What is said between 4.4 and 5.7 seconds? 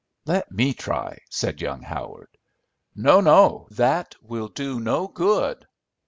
do no good."